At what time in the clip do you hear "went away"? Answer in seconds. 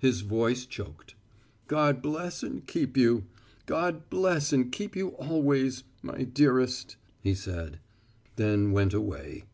8.72-9.44